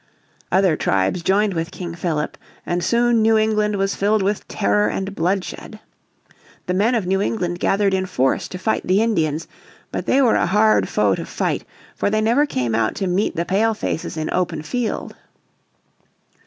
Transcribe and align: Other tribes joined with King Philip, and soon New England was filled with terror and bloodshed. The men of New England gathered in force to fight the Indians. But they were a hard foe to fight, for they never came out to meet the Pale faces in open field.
Other 0.51 0.75
tribes 0.75 1.21
joined 1.21 1.53
with 1.53 1.69
King 1.69 1.93
Philip, 1.93 2.35
and 2.65 2.83
soon 2.83 3.21
New 3.21 3.37
England 3.37 3.75
was 3.77 3.93
filled 3.93 4.23
with 4.23 4.47
terror 4.47 4.87
and 4.89 5.13
bloodshed. 5.13 5.79
The 6.65 6.73
men 6.73 6.95
of 6.95 7.05
New 7.05 7.21
England 7.21 7.59
gathered 7.59 7.93
in 7.93 8.07
force 8.07 8.47
to 8.47 8.57
fight 8.57 8.87
the 8.87 9.03
Indians. 9.03 9.47
But 9.91 10.07
they 10.07 10.19
were 10.19 10.33
a 10.33 10.47
hard 10.47 10.89
foe 10.89 11.13
to 11.13 11.25
fight, 11.27 11.65
for 11.95 12.09
they 12.09 12.19
never 12.19 12.47
came 12.47 12.73
out 12.73 12.95
to 12.95 13.05
meet 13.05 13.35
the 13.35 13.45
Pale 13.45 13.75
faces 13.75 14.17
in 14.17 14.31
open 14.33 14.63
field. 14.63 15.15